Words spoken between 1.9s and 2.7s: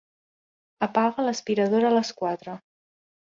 a les quatre.